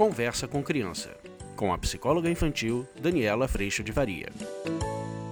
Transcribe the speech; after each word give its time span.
Conversa 0.00 0.48
com 0.48 0.62
Criança, 0.62 1.14
com 1.54 1.74
a 1.74 1.76
psicóloga 1.76 2.30
infantil 2.30 2.88
Daniela 2.98 3.46
Freixo 3.46 3.84
de 3.84 3.92
Varia. 3.92 4.30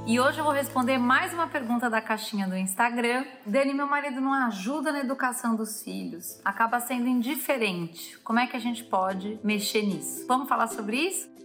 E 0.06 0.20
hoje 0.20 0.40
eu 0.40 0.44
vou 0.44 0.52
responder 0.52 0.98
mais 0.98 1.32
uma 1.32 1.46
pergunta 1.46 1.88
da 1.88 2.02
caixinha 2.02 2.46
do 2.46 2.54
Instagram. 2.54 3.24
Dani, 3.46 3.72
meu 3.72 3.86
marido 3.86 4.20
não 4.20 4.34
ajuda 4.34 4.92
na 4.92 5.00
educação 5.00 5.56
dos 5.56 5.82
filhos, 5.82 6.38
acaba 6.44 6.80
sendo 6.80 7.08
indiferente. 7.08 8.18
Como 8.18 8.40
é 8.40 8.46
que 8.46 8.58
a 8.58 8.60
gente 8.60 8.84
pode 8.84 9.40
mexer 9.42 9.84
nisso? 9.84 10.26
Vamos 10.28 10.46
falar 10.46 10.66
sobre 10.66 10.98
isso? 10.98 11.37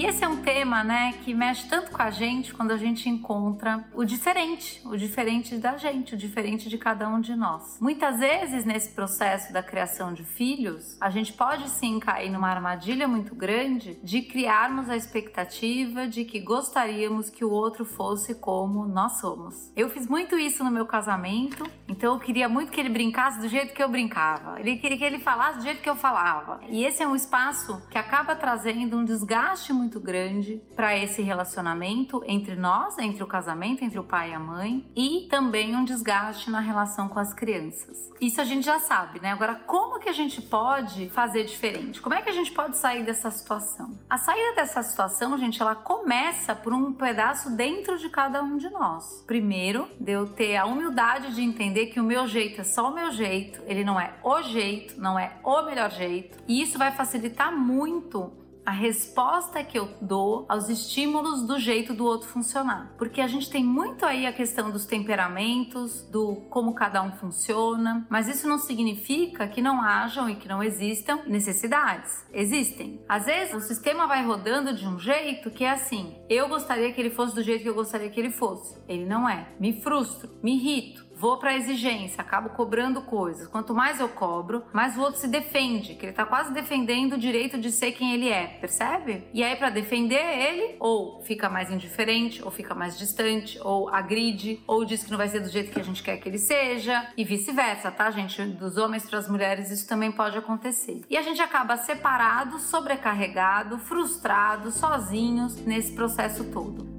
E 0.00 0.06
esse 0.06 0.24
é 0.24 0.28
um 0.28 0.38
tema, 0.38 0.82
né, 0.82 1.12
que 1.22 1.34
mexe 1.34 1.68
tanto 1.68 1.90
com 1.90 2.00
a 2.00 2.10
gente 2.10 2.54
quando 2.54 2.70
a 2.70 2.76
gente 2.78 3.06
encontra 3.06 3.86
o 3.92 4.02
diferente, 4.02 4.80
o 4.86 4.96
diferente 4.96 5.58
da 5.58 5.76
gente, 5.76 6.14
o 6.14 6.16
diferente 6.16 6.70
de 6.70 6.78
cada 6.78 7.06
um 7.06 7.20
de 7.20 7.36
nós. 7.36 7.76
Muitas 7.78 8.18
vezes 8.18 8.64
nesse 8.64 8.94
processo 8.94 9.52
da 9.52 9.62
criação 9.62 10.14
de 10.14 10.24
filhos, 10.24 10.96
a 11.02 11.10
gente 11.10 11.34
pode 11.34 11.68
sim 11.68 12.00
cair 12.00 12.30
numa 12.30 12.48
armadilha 12.48 13.06
muito 13.06 13.34
grande 13.34 14.00
de 14.02 14.22
criarmos 14.22 14.88
a 14.88 14.96
expectativa 14.96 16.08
de 16.08 16.24
que 16.24 16.40
gostaríamos 16.40 17.28
que 17.28 17.44
o 17.44 17.50
outro 17.50 17.84
fosse 17.84 18.34
como 18.36 18.86
nós 18.86 19.20
somos. 19.20 19.70
Eu 19.76 19.90
fiz 19.90 20.06
muito 20.06 20.38
isso 20.38 20.64
no 20.64 20.70
meu 20.70 20.86
casamento, 20.86 21.62
então 21.86 22.14
eu 22.14 22.18
queria 22.18 22.48
muito 22.48 22.72
que 22.72 22.80
ele 22.80 22.88
brincasse 22.88 23.38
do 23.38 23.48
jeito 23.48 23.74
que 23.74 23.82
eu 23.82 23.88
brincava. 23.90 24.58
Ele 24.60 24.78
queria 24.78 24.96
que 24.96 25.04
ele 25.04 25.18
falasse 25.18 25.58
do 25.58 25.64
jeito 25.64 25.82
que 25.82 25.90
eu 25.90 25.96
falava. 25.96 26.58
E 26.70 26.86
esse 26.86 27.02
é 27.02 27.06
um 27.06 27.14
espaço 27.14 27.82
que 27.90 27.98
acaba 27.98 28.34
trazendo 28.34 28.96
um 28.96 29.04
desgaste 29.04 29.74
muito 29.74 29.89
muito 29.90 29.98
grande 29.98 30.62
para 30.76 30.96
esse 30.96 31.20
relacionamento 31.20 32.22
entre 32.24 32.54
nós, 32.54 32.96
entre 32.96 33.24
o 33.24 33.26
casamento, 33.26 33.84
entre 33.84 33.98
o 33.98 34.04
pai 34.04 34.30
e 34.30 34.34
a 34.34 34.38
mãe, 34.38 34.88
e 34.94 35.26
também 35.28 35.74
um 35.74 35.84
desgaste 35.84 36.48
na 36.48 36.60
relação 36.60 37.08
com 37.08 37.18
as 37.18 37.34
crianças. 37.34 38.08
Isso 38.20 38.40
a 38.40 38.44
gente 38.44 38.64
já 38.64 38.78
sabe, 38.78 39.18
né? 39.18 39.32
Agora, 39.32 39.56
como 39.66 39.98
que 39.98 40.08
a 40.08 40.12
gente 40.12 40.40
pode 40.40 41.10
fazer 41.10 41.42
diferente? 41.42 42.00
Como 42.00 42.14
é 42.14 42.22
que 42.22 42.28
a 42.28 42.32
gente 42.32 42.52
pode 42.52 42.76
sair 42.76 43.02
dessa 43.02 43.32
situação? 43.32 43.98
A 44.08 44.16
saída 44.16 44.54
dessa 44.54 44.80
situação, 44.82 45.36
gente, 45.36 45.60
ela 45.60 45.74
começa 45.74 46.54
por 46.54 46.72
um 46.72 46.92
pedaço 46.92 47.50
dentro 47.50 47.98
de 47.98 48.08
cada 48.08 48.42
um 48.44 48.58
de 48.58 48.70
nós. 48.70 49.24
Primeiro, 49.26 49.88
de 49.98 50.12
eu 50.12 50.28
ter 50.28 50.56
a 50.56 50.66
humildade 50.66 51.34
de 51.34 51.42
entender 51.42 51.86
que 51.86 51.98
o 51.98 52.04
meu 52.04 52.28
jeito 52.28 52.60
é 52.60 52.64
só 52.64 52.90
o 52.90 52.94
meu 52.94 53.10
jeito, 53.10 53.60
ele 53.66 53.82
não 53.82 53.98
é 53.98 54.14
o 54.22 54.40
jeito, 54.42 55.00
não 55.00 55.18
é 55.18 55.32
o 55.42 55.62
melhor 55.62 55.90
jeito, 55.90 56.38
e 56.46 56.62
isso 56.62 56.78
vai 56.78 56.92
facilitar 56.92 57.50
muito 57.52 58.39
a 58.64 58.70
resposta 58.70 59.64
que 59.64 59.78
eu 59.78 59.88
dou 60.00 60.46
aos 60.48 60.68
estímulos 60.68 61.46
do 61.46 61.58
jeito 61.58 61.94
do 61.94 62.04
outro 62.04 62.28
funcionar. 62.28 62.94
Porque 62.98 63.20
a 63.20 63.26
gente 63.26 63.50
tem 63.50 63.64
muito 63.64 64.04
aí 64.04 64.26
a 64.26 64.32
questão 64.32 64.70
dos 64.70 64.86
temperamentos, 64.86 66.02
do 66.10 66.36
como 66.50 66.74
cada 66.74 67.02
um 67.02 67.12
funciona, 67.12 68.06
mas 68.08 68.28
isso 68.28 68.48
não 68.48 68.58
significa 68.58 69.48
que 69.48 69.62
não 69.62 69.80
hajam 69.80 70.28
e 70.28 70.36
que 70.36 70.48
não 70.48 70.62
existam 70.62 71.20
necessidades. 71.26 72.24
Existem. 72.32 73.00
Às 73.08 73.26
vezes 73.26 73.54
o 73.54 73.60
sistema 73.60 74.06
vai 74.06 74.24
rodando 74.24 74.74
de 74.74 74.86
um 74.86 74.98
jeito 74.98 75.50
que 75.50 75.64
é 75.64 75.70
assim: 75.70 76.16
eu 76.28 76.48
gostaria 76.48 76.92
que 76.92 77.00
ele 77.00 77.10
fosse 77.10 77.34
do 77.34 77.42
jeito 77.42 77.62
que 77.62 77.68
eu 77.68 77.74
gostaria 77.74 78.10
que 78.10 78.20
ele 78.20 78.30
fosse. 78.30 78.78
Ele 78.88 79.04
não 79.04 79.28
é. 79.28 79.48
Me 79.58 79.80
frustro, 79.80 80.30
me 80.42 80.54
irrito 80.56 81.09
vou 81.20 81.36
para 81.36 81.50
a 81.50 81.56
exigência, 81.56 82.22
acabo 82.22 82.48
cobrando 82.48 83.02
coisas. 83.02 83.46
Quanto 83.46 83.74
mais 83.74 84.00
eu 84.00 84.08
cobro, 84.08 84.64
mais 84.72 84.96
o 84.96 85.02
outro 85.02 85.20
se 85.20 85.28
defende, 85.28 85.94
que 85.94 86.06
ele 86.06 86.14
tá 86.14 86.24
quase 86.24 86.50
defendendo 86.50 87.12
o 87.12 87.18
direito 87.18 87.58
de 87.58 87.70
ser 87.70 87.92
quem 87.92 88.14
ele 88.14 88.30
é, 88.30 88.46
percebe? 88.46 89.28
E 89.34 89.44
aí 89.44 89.54
para 89.54 89.68
defender 89.68 90.16
ele, 90.16 90.76
ou 90.80 91.20
fica 91.22 91.50
mais 91.50 91.70
indiferente, 91.70 92.42
ou 92.42 92.50
fica 92.50 92.74
mais 92.74 92.98
distante, 92.98 93.60
ou 93.62 93.90
agride, 93.90 94.62
ou 94.66 94.82
diz 94.82 95.04
que 95.04 95.10
não 95.10 95.18
vai 95.18 95.28
ser 95.28 95.40
do 95.40 95.50
jeito 95.50 95.70
que 95.70 95.78
a 95.78 95.84
gente 95.84 96.02
quer 96.02 96.16
que 96.16 96.26
ele 96.26 96.38
seja, 96.38 97.06
e 97.14 97.22
vice-versa, 97.22 97.90
tá, 97.90 98.10
gente? 98.10 98.42
Dos 98.42 98.78
homens 98.78 99.04
para 99.08 99.18
as 99.18 99.28
mulheres 99.28 99.70
isso 99.70 99.86
também 99.86 100.10
pode 100.10 100.38
acontecer. 100.38 101.02
E 101.10 101.18
a 101.18 101.22
gente 101.22 101.42
acaba 101.42 101.76
separado, 101.76 102.58
sobrecarregado, 102.58 103.78
frustrado, 103.78 104.70
sozinhos 104.70 105.56
nesse 105.66 105.92
processo 105.92 106.44
todo. 106.44 106.89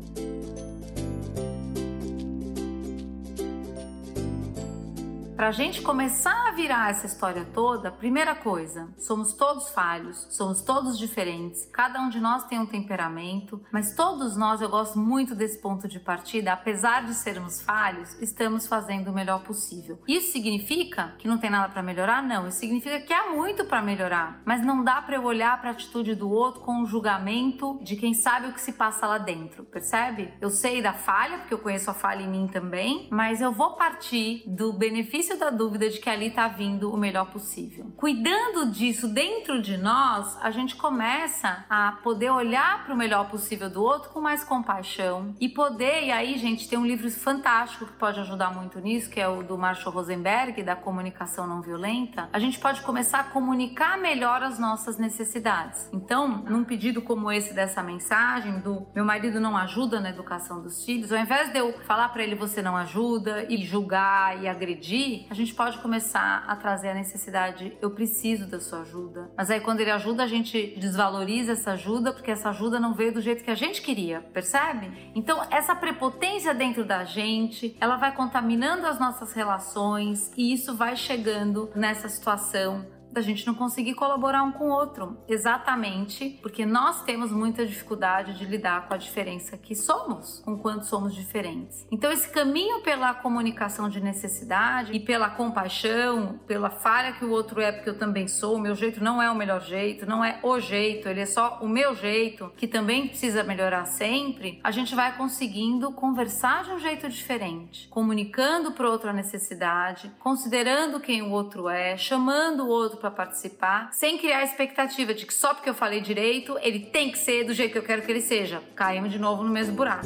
Para 5.42 5.50
a 5.50 5.52
gente 5.52 5.82
começar 5.82 6.50
a 6.50 6.52
virar 6.52 6.92
essa 6.92 7.08
história 7.08 7.44
toda, 7.52 7.92
primeira 7.92 8.36
coisa, 8.36 8.94
somos 9.00 9.34
todos 9.34 9.70
falhos, 9.70 10.28
somos 10.30 10.62
todos 10.62 11.00
diferentes, 11.00 11.68
cada 11.74 12.00
um 12.00 12.10
de 12.10 12.20
nós 12.20 12.44
tem 12.44 12.60
um 12.60 12.66
temperamento, 12.68 13.60
mas 13.72 13.96
todos 13.96 14.38
nós, 14.38 14.62
eu 14.62 14.70
gosto 14.70 15.00
muito 15.00 15.34
desse 15.34 15.60
ponto 15.60 15.88
de 15.88 16.00
partida, 16.00 16.54
apesar 16.54 17.06
de 17.06 17.16
sermos 17.16 17.60
falhos, 17.60 18.22
estamos 18.22 18.68
fazendo 18.68 19.10
o 19.10 19.14
melhor 19.16 19.42
possível. 19.42 19.98
Isso 20.08 20.32
significa 20.32 21.16
que 21.18 21.28
não 21.28 21.40
tem 21.40 21.50
nada 21.50 21.74
para 21.74 21.82
melhorar? 21.82 22.22
Não, 22.22 22.48
isso 22.48 22.60
significa 22.60 23.00
que 23.00 23.12
há 23.12 23.32
muito 23.32 23.66
para 23.66 23.82
melhorar, 23.82 24.44
mas 24.46 24.64
não 24.64 24.84
dá 24.84 25.02
para 25.02 25.16
eu 25.16 25.24
olhar 25.24 25.60
para 25.60 25.72
a 25.72 25.74
atitude 25.74 26.14
do 26.14 26.30
outro 26.30 26.62
com 26.62 26.84
o 26.84 26.86
julgamento 26.86 27.80
de 27.82 27.96
quem 27.96 28.14
sabe 28.14 28.46
o 28.46 28.54
que 28.54 28.62
se 28.62 28.74
passa 28.74 29.08
lá 29.08 29.18
dentro, 29.18 29.64
percebe? 29.64 30.32
Eu 30.40 30.52
sei 30.52 30.84
da 30.84 30.94
falha, 30.94 31.40
porque 31.40 31.56
eu 31.56 31.60
conheço 31.60 31.90
a 31.90 31.96
falha 31.96 32.22
em 32.22 32.30
mim 32.30 32.46
também, 32.46 33.10
mas 33.12 33.42
eu 33.42 33.52
vou 33.52 33.76
partir 33.76 34.44
do 34.46 34.72
benefício 34.74 35.31
da 35.38 35.50
dúvida 35.50 35.90
de 35.90 36.00
que 36.00 36.10
ali 36.10 36.28
está 36.28 36.48
vindo 36.48 36.92
o 36.92 36.98
melhor 36.98 37.26
possível. 37.32 37.92
Cuidando 37.98 38.72
disso 38.72 39.08
dentro 39.08 39.62
de 39.62 39.78
nós, 39.78 40.38
a 40.42 40.52
gente 40.52 40.76
começa 40.76 41.66
a 41.70 41.94
poder 42.04 42.30
olhar 42.30 42.84
para 42.84 42.94
o 42.94 42.98
melhor 42.98 43.30
possível 43.30 43.70
do 43.70 43.84
outro 43.84 44.10
com 44.10 44.22
mais 44.22 44.44
compaixão 44.44 45.36
e 45.40 45.50
poder, 45.50 46.04
e 46.04 46.12
aí, 46.12 46.38
gente, 46.38 46.68
tem 46.68 46.78
um 46.78 46.86
livro 46.86 47.10
fantástico 47.12 47.86
que 47.86 47.94
pode 47.94 48.20
ajudar 48.20 48.54
muito 48.54 48.80
nisso, 48.80 49.10
que 49.10 49.20
é 49.20 49.28
o 49.28 49.44
do 49.44 49.58
Marshall 49.58 49.94
Rosenberg, 49.94 50.64
da 50.64 50.76
comunicação 50.76 51.48
não 51.48 51.62
violenta. 51.62 52.30
A 52.32 52.40
gente 52.40 52.60
pode 52.60 52.82
começar 52.82 53.20
a 53.20 53.24
comunicar 53.24 53.98
melhor 53.98 54.44
as 54.44 54.60
nossas 54.60 54.98
necessidades. 54.98 55.90
Então, 55.94 56.28
num 56.28 56.64
pedido 56.64 57.02
como 57.02 57.32
esse 57.32 57.54
dessa 57.54 57.82
mensagem 57.84 58.60
do 58.60 58.88
meu 58.94 59.06
marido 59.06 59.40
não 59.40 59.58
ajuda 59.58 60.00
na 60.00 60.10
educação 60.10 60.62
dos 60.62 60.84
filhos, 60.84 61.12
ao 61.12 61.20
invés 61.20 61.52
de 61.52 61.60
eu 61.60 61.74
falar 61.84 62.10
para 62.10 62.24
ele 62.24 62.36
você 62.36 62.62
não 62.62 62.76
ajuda 62.76 63.46
e 63.50 63.58
julgar 63.64 64.42
e 64.42 64.48
agredir, 64.48 65.21
a 65.30 65.34
gente 65.34 65.54
pode 65.54 65.78
começar 65.80 66.44
a 66.48 66.56
trazer 66.56 66.90
a 66.90 66.94
necessidade, 66.94 67.78
eu 67.82 67.92
preciso 67.92 68.48
da 68.48 68.60
sua 68.60 68.82
ajuda. 68.82 69.32
Mas 69.38 69.50
aí 69.50 69.60
quando 69.60 69.82
ele 69.82 69.92
ajuda, 69.92 70.24
a 70.24 70.28
gente 70.28 70.76
desvaloriza 70.78 71.54
essa 71.54 71.72
ajuda 71.72 72.14
porque 72.14 72.32
essa 72.32 72.50
ajuda 72.50 72.80
não 72.80 72.94
veio 72.94 73.14
do 73.14 73.22
jeito 73.22 73.44
que 73.44 73.52
a 73.52 73.56
gente 73.56 73.82
queria, 73.82 74.22
percebe? 74.34 75.12
Então 75.16 75.42
essa 75.50 75.76
prepotência 75.76 76.54
dentro 76.54 76.86
da 76.86 77.04
gente, 77.04 77.76
ela 77.80 77.98
vai 77.98 78.14
contaminando 78.14 78.88
as 78.88 79.00
nossas 79.00 79.34
relações 79.34 80.32
e 80.38 80.54
isso 80.54 80.76
vai 80.76 80.96
chegando 80.96 81.72
nessa 81.76 82.08
situação 82.10 82.86
da 83.12 83.22
gente 83.22 83.46
não 83.46 83.54
conseguir 83.54 83.94
colaborar 83.94 84.44
um 84.44 84.52
com 84.52 84.70
o 84.70 84.72
outro. 84.72 85.18
Exatamente 85.28 86.40
porque 86.42 86.66
nós 86.66 87.04
temos 87.04 87.32
muita 87.32 87.66
dificuldade 87.66 88.38
de 88.38 88.46
lidar 88.46 88.88
com 88.88 88.94
a 88.94 88.98
diferença 88.98 89.58
que 89.58 89.76
somos, 89.76 90.42
com 90.46 90.58
quanto 90.58 90.86
somos 90.86 91.14
diferentes. 91.14 91.86
Então, 91.92 92.12
esse 92.12 92.30
caminho 92.30 92.82
pela 92.82 93.14
comunicação 93.14 93.90
de 93.90 94.00
necessidade 94.00 94.94
e 94.94 95.00
pela 95.00 95.30
compaixão, 95.30 96.40
pela 96.48 96.70
falha 96.70 97.14
que 97.14 97.26
o 97.26 97.32
outro 97.32 97.62
é, 97.62 97.72
porque 97.72 97.90
eu 97.90 97.98
também 97.98 98.28
sou, 98.28 98.56
o 98.56 98.60
meu 98.60 98.76
jeito 98.76 99.04
não 99.04 99.22
é 99.22 99.30
o 99.30 99.36
melhor 99.36 99.62
jeito, 99.62 100.06
não 100.06 100.24
é 100.24 100.40
o 100.44 100.60
jeito, 100.60 101.08
ele 101.08 101.22
é 101.22 101.26
só 101.26 101.60
o 101.62 101.68
meu 101.68 101.96
jeito, 101.96 102.52
que 102.56 102.68
também 102.68 103.08
precisa 103.08 103.44
melhorar 103.44 103.86
sempre, 103.86 104.60
a 104.64 104.72
gente 104.72 104.96
vai 104.96 105.16
conseguindo 105.18 105.92
conversar 105.92 106.64
de 106.64 106.72
um 106.72 106.80
jeito 106.80 107.10
diferente, 107.10 107.88
comunicando 107.90 108.72
para 108.72 108.90
outro 108.90 109.10
a 109.10 109.14
necessidade, 109.14 110.12
considerando 110.20 111.00
quem 111.00 111.22
o 111.22 111.32
outro 111.32 111.68
é, 111.68 111.98
chamando 111.98 112.64
o 112.64 112.70
outro 112.70 112.98
para 113.02 113.12
participar, 113.12 113.90
sem 113.92 114.18
criar 114.18 114.38
a 114.38 114.44
expectativa 114.44 115.14
de 115.14 115.26
que 115.26 115.34
só 115.34 115.54
porque 115.54 115.70
eu 115.70 115.74
falei 115.74 116.00
direito, 116.00 116.58
ele 116.62 116.80
tem 116.80 117.12
que 117.12 117.18
ser 117.18 117.44
do 117.44 117.54
jeito 117.54 117.74
que 117.74 117.78
eu 117.80 117.84
quero 117.84 118.04
que 118.04 118.12
ele 118.12 118.22
seja. 118.22 118.62
Caímos 118.76 119.12
de 119.12 119.20
novo 119.20 119.44
no 119.44 119.50
mesmo 119.50 119.76
buraco. 119.76 120.06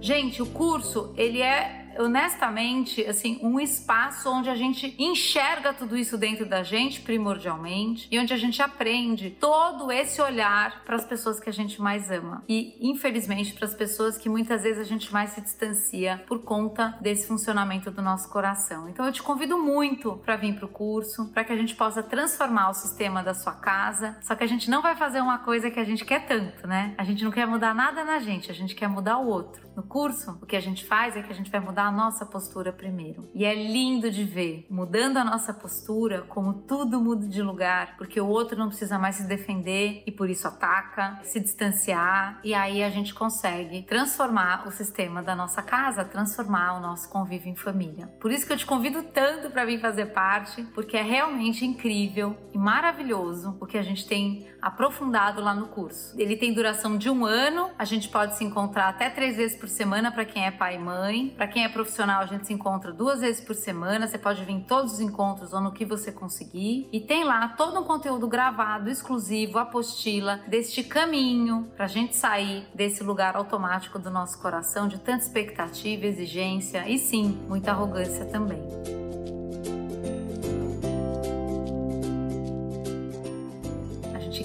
Gente, 0.00 0.42
o 0.42 0.46
curso, 0.46 1.12
ele 1.16 1.42
é 1.42 1.81
honestamente, 1.98 3.04
assim, 3.06 3.38
um 3.42 3.60
espaço 3.60 4.30
onde 4.30 4.48
a 4.48 4.54
gente 4.54 4.94
enxerga 4.98 5.72
tudo 5.72 5.96
isso 5.96 6.16
dentro 6.16 6.46
da 6.46 6.62
gente, 6.62 7.00
primordialmente, 7.00 8.08
e 8.10 8.18
onde 8.18 8.32
a 8.32 8.36
gente 8.36 8.60
aprende 8.62 9.30
todo 9.30 9.90
esse 9.90 10.20
olhar 10.20 10.84
para 10.84 10.96
as 10.96 11.04
pessoas 11.04 11.40
que 11.40 11.48
a 11.48 11.52
gente 11.52 11.80
mais 11.80 12.10
ama. 12.10 12.42
E, 12.48 12.76
infelizmente, 12.80 13.52
para 13.52 13.66
as 13.66 13.74
pessoas 13.74 14.16
que 14.16 14.28
muitas 14.28 14.62
vezes 14.62 14.80
a 14.80 14.84
gente 14.84 15.12
mais 15.12 15.30
se 15.30 15.40
distancia 15.40 16.22
por 16.26 16.42
conta 16.42 16.96
desse 17.00 17.26
funcionamento 17.26 17.90
do 17.90 18.02
nosso 18.02 18.28
coração. 18.28 18.88
Então, 18.88 19.06
eu 19.06 19.12
te 19.12 19.22
convido 19.22 19.58
muito 19.58 20.16
para 20.24 20.36
vir 20.36 20.54
para 20.54 20.66
o 20.66 20.68
curso, 20.68 21.30
para 21.32 21.44
que 21.44 21.52
a 21.52 21.56
gente 21.56 21.74
possa 21.74 22.02
transformar 22.02 22.70
o 22.70 22.74
sistema 22.74 23.22
da 23.22 23.34
sua 23.34 23.52
casa. 23.52 24.16
Só 24.20 24.34
que 24.34 24.44
a 24.44 24.46
gente 24.46 24.70
não 24.70 24.82
vai 24.82 24.96
fazer 24.96 25.20
uma 25.20 25.38
coisa 25.38 25.70
que 25.70 25.80
a 25.80 25.84
gente 25.84 26.04
quer 26.04 26.26
tanto, 26.26 26.66
né? 26.66 26.94
A 26.96 27.04
gente 27.04 27.24
não 27.24 27.30
quer 27.30 27.46
mudar 27.46 27.74
nada 27.74 28.04
na 28.04 28.18
gente, 28.18 28.50
a 28.50 28.54
gente 28.54 28.74
quer 28.74 28.88
mudar 28.88 29.18
o 29.18 29.26
outro. 29.26 29.62
No 29.76 29.82
curso, 29.82 30.38
o 30.42 30.46
que 30.46 30.56
a 30.56 30.60
gente 30.60 30.84
faz 30.84 31.16
é 31.16 31.22
que 31.22 31.32
a 31.32 31.34
gente 31.34 31.50
vai 31.50 31.60
mudar 31.60 31.81
mudar 31.82 31.86
a 31.86 31.92
nossa 31.92 32.24
postura 32.24 32.72
primeiro. 32.72 33.28
E 33.34 33.44
é 33.44 33.54
lindo 33.54 34.10
de 34.10 34.24
ver, 34.24 34.66
mudando 34.70 35.16
a 35.16 35.24
nossa 35.24 35.52
postura, 35.52 36.22
como 36.22 36.54
tudo 36.54 37.00
muda 37.00 37.26
de 37.26 37.42
lugar, 37.42 37.96
porque 37.96 38.20
o 38.20 38.26
outro 38.26 38.58
não 38.58 38.68
precisa 38.68 38.98
mais 38.98 39.16
se 39.16 39.26
defender 39.26 40.02
e 40.06 40.12
por 40.12 40.30
isso 40.30 40.46
ataca, 40.46 41.18
se 41.24 41.40
distanciar, 41.40 42.40
e 42.44 42.54
aí 42.54 42.82
a 42.82 42.90
gente 42.90 43.14
consegue 43.14 43.82
transformar 43.82 44.66
o 44.66 44.70
sistema 44.70 45.22
da 45.22 45.34
nossa 45.34 45.62
casa, 45.62 46.04
transformar 46.04 46.74
o 46.74 46.80
nosso 46.80 47.08
convívio 47.08 47.50
em 47.50 47.56
família. 47.56 48.06
Por 48.20 48.30
isso 48.30 48.46
que 48.46 48.52
eu 48.52 48.56
te 48.56 48.66
convido 48.66 49.02
tanto 49.02 49.50
para 49.50 49.64
vir 49.64 49.80
fazer 49.80 50.06
parte, 50.06 50.62
porque 50.74 50.96
é 50.96 51.02
realmente 51.02 51.64
incrível 51.64 52.36
e 52.52 52.58
maravilhoso 52.58 53.56
o 53.60 53.66
que 53.66 53.78
a 53.78 53.82
gente 53.82 54.06
tem 54.06 54.46
aprofundado 54.60 55.40
lá 55.40 55.54
no 55.54 55.68
curso. 55.68 56.14
Ele 56.18 56.36
tem 56.36 56.52
duração 56.52 56.96
de 56.96 57.10
um 57.10 57.24
ano, 57.24 57.70
a 57.78 57.84
gente 57.84 58.08
pode 58.08 58.36
se 58.36 58.44
encontrar 58.44 58.88
até 58.88 59.10
três 59.10 59.36
vezes 59.36 59.58
por 59.58 59.68
semana 59.68 60.12
para 60.12 60.24
quem 60.24 60.46
é 60.46 60.50
pai 60.50 60.76
e 60.76 60.78
mãe. 60.78 61.32
Para 61.36 61.46
quem 61.46 61.64
é 61.64 61.68
profissional, 61.72 62.22
a 62.22 62.26
gente 62.26 62.46
se 62.46 62.52
encontra 62.52 62.92
duas 62.92 63.20
vezes 63.20 63.40
por 63.40 63.54
semana. 63.54 64.06
Você 64.06 64.18
pode 64.18 64.44
vir 64.44 64.52
em 64.52 64.60
todos 64.60 64.94
os 64.94 65.00
encontros 65.00 65.52
ou 65.52 65.60
no 65.60 65.72
que 65.72 65.84
você 65.84 66.12
conseguir. 66.12 66.88
E 66.92 67.00
tem 67.00 67.24
lá 67.24 67.48
todo 67.48 67.80
um 67.80 67.84
conteúdo 67.84 68.28
gravado, 68.28 68.90
exclusivo, 68.90 69.58
apostila 69.58 70.40
deste 70.46 70.84
caminho 70.84 71.70
para 71.76 71.86
a 71.86 71.88
gente 71.88 72.16
sair 72.16 72.66
desse 72.74 73.02
lugar 73.02 73.36
automático 73.36 73.98
do 73.98 74.10
nosso 74.10 74.40
coração 74.40 74.86
de 74.86 74.98
tanta 74.98 75.24
expectativa, 75.24 76.06
exigência 76.06 76.88
e 76.88 76.98
sim, 76.98 77.38
muita 77.48 77.70
arrogância 77.70 78.24
também. 78.26 78.62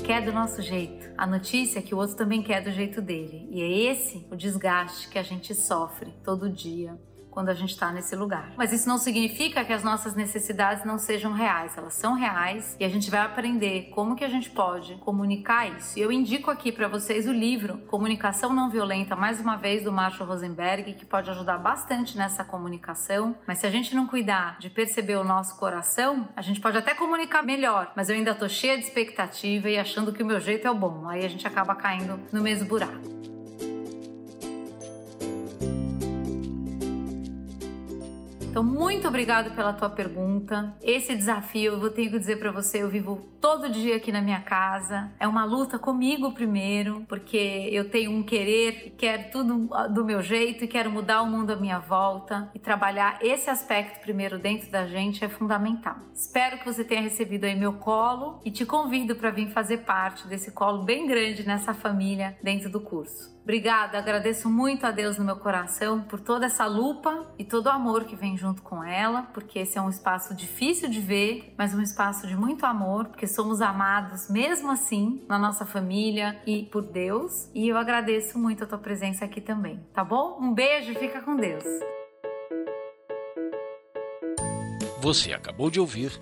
quer 0.08 0.24
do 0.24 0.32
nosso 0.32 0.62
jeito. 0.62 1.12
A 1.18 1.28
notícia 1.28 1.80
é 1.80 1.82
que 1.82 1.94
o 1.94 1.98
outro 1.98 2.16
também 2.16 2.42
quer 2.42 2.64
do 2.64 2.72
jeito 2.72 3.02
dele. 3.02 3.46
E 3.52 3.62
é 3.62 3.92
esse 3.92 4.26
o 4.32 4.38
desgaste 4.38 5.10
que 5.10 5.20
a 5.20 5.24
gente 5.24 5.54
sofre 5.54 6.14
todo 6.24 6.50
dia 6.50 6.98
quando 7.38 7.50
a 7.50 7.54
gente 7.54 7.70
está 7.70 7.92
nesse 7.92 8.16
lugar. 8.16 8.52
Mas 8.58 8.74
isso 8.74 8.90
não 8.90 8.98
significa 8.98 9.64
que 9.64 9.72
as 9.72 9.84
nossas 9.84 10.16
necessidades 10.16 10.84
não 10.84 10.98
sejam 10.98 11.32
reais, 11.34 11.78
elas 11.78 11.94
são 11.94 12.16
reais 12.16 12.76
e 12.80 12.84
a 12.84 12.90
gente 12.90 13.12
vai 13.12 13.20
aprender 13.20 13.92
como 13.92 14.16
que 14.16 14.24
a 14.24 14.28
gente 14.28 14.50
pode 14.50 14.96
comunicar 14.96 15.70
isso. 15.70 16.00
E 16.00 16.02
eu 16.02 16.12
indico 16.12 16.50
aqui 16.50 16.72
para 16.72 16.88
vocês 16.88 17.28
o 17.28 17.32
livro 17.32 17.78
Comunicação 17.90 18.52
Não 18.52 18.72
Violenta, 18.72 19.16
mais 19.16 19.40
uma 19.40 19.56
vez 19.56 19.84
do 19.84 19.92
Marshall 19.92 20.28
Rosenberg, 20.28 20.96
que 20.96 21.06
pode 21.06 21.30
ajudar 21.30 21.60
bastante 21.60 22.18
nessa 22.18 22.44
comunicação. 22.44 23.36
Mas 23.46 23.60
se 23.60 23.68
a 23.68 23.70
gente 23.70 23.94
não 23.94 24.08
cuidar 24.08 24.58
de 24.58 24.72
perceber 24.72 25.18
o 25.18 25.24
nosso 25.24 25.58
coração, 25.58 26.28
a 26.36 26.42
gente 26.42 26.60
pode 26.60 26.80
até 26.80 26.96
comunicar 26.96 27.44
melhor, 27.44 27.92
mas 27.96 28.10
eu 28.10 28.16
ainda 28.16 28.34
tô 28.34 28.50
cheia 28.50 28.80
de 28.80 28.86
expectativa 28.86 29.70
e 29.70 29.78
achando 29.78 30.12
que 30.12 30.24
o 30.24 30.26
meu 30.26 30.40
jeito 30.40 30.68
é 30.68 30.72
o 30.72 30.76
bom. 30.76 31.08
Aí 31.08 31.24
a 31.24 31.30
gente 31.30 31.46
acaba 31.46 31.76
caindo 31.76 32.20
no 32.34 32.42
mesmo 32.42 32.68
buraco. 32.68 33.17
Então, 38.58 38.66
muito 38.66 39.08
obrigado 39.08 39.56
pela 39.56 39.72
tua 39.72 39.88
pergunta. 39.88 40.76
Esse 40.82 41.16
desafio, 41.16 41.74
eu 41.74 41.80
vou 41.80 41.92
ter 41.92 42.10
que 42.10 42.18
dizer 42.18 42.40
para 42.40 42.52
você, 42.52 42.82
eu 42.82 42.90
vivo 42.90 43.30
todo 43.40 43.70
dia 43.70 43.98
aqui 43.98 44.12
na 44.12 44.20
minha 44.20 44.42
casa. 44.42 45.12
É 45.20 45.28
uma 45.28 45.46
luta 45.46 45.78
comigo 45.78 46.34
primeiro, 46.34 47.06
porque 47.08 47.38
eu 47.72 47.88
tenho 47.92 48.10
um 48.10 48.24
querer, 48.24 48.96
quero 48.98 49.30
tudo 49.30 49.70
do 49.94 50.04
meu 50.04 50.24
jeito 50.24 50.64
e 50.64 50.68
quero 50.68 50.90
mudar 50.90 51.22
o 51.22 51.28
mundo 51.28 51.52
à 51.52 51.56
minha 51.56 51.78
volta 51.78 52.50
e 52.56 52.58
trabalhar 52.58 53.20
esse 53.22 53.48
aspecto 53.48 54.00
primeiro 54.00 54.40
dentro 54.40 54.72
da 54.72 54.88
gente 54.88 55.24
é 55.24 55.30
fundamental. 55.30 55.96
Espero 56.12 56.58
que 56.58 56.66
você 56.66 56.84
tenha 56.84 57.02
recebido 57.02 57.44
aí 57.44 57.56
meu 57.56 57.74
colo 57.74 58.42
e 58.44 58.50
te 58.50 58.66
convido 58.66 59.16
para 59.16 59.30
vir 59.30 59.52
fazer 59.52 59.86
parte 59.86 60.28
desse 60.28 60.52
colo 60.52 60.84
bem 60.84 61.06
grande 61.06 61.46
nessa 61.46 61.76
família 61.76 62.36
dentro 62.42 62.72
do 62.72 62.82
curso. 62.82 63.37
Obrigada, 63.48 63.98
agradeço 63.98 64.50
muito 64.50 64.86
a 64.86 64.92
Deus 64.92 65.18
no 65.18 65.24
meu 65.24 65.38
coração 65.38 66.02
por 66.02 66.20
toda 66.20 66.48
essa 66.48 66.66
lupa 66.66 67.34
e 67.40 67.46
todo 67.46 67.68
o 67.68 67.70
amor 67.70 68.04
que 68.04 68.14
vem 68.14 68.36
junto 68.36 68.62
com 68.62 68.84
ela, 68.84 69.22
porque 69.34 69.60
esse 69.60 69.78
é 69.78 69.82
um 69.82 69.88
espaço 69.90 70.36
difícil 70.36 70.90
de 70.90 71.00
ver, 71.00 71.54
mas 71.58 71.74
um 71.74 71.82
espaço 71.82 72.28
de 72.28 72.36
muito 72.36 72.66
amor, 72.66 73.06
porque 73.06 73.26
somos 73.26 73.62
amados 73.62 74.30
mesmo 74.30 74.70
assim 74.70 75.24
na 75.30 75.40
nossa 75.40 75.66
família 75.66 76.38
e 76.46 76.64
por 76.64 76.84
Deus. 76.84 77.50
E 77.56 77.70
eu 77.70 77.78
agradeço 77.78 78.38
muito 78.38 78.66
a 78.66 78.68
tua 78.68 78.80
presença 78.80 79.24
aqui 79.24 79.40
também, 79.40 79.80
tá 79.94 80.04
bom? 80.04 80.38
Um 80.42 80.54
beijo 80.54 80.92
e 80.92 80.96
fica 80.96 81.22
com 81.22 81.38
Deus. 81.38 81.64
Você 85.00 85.32
acabou 85.32 85.70
de 85.70 85.80
ouvir 85.80 86.22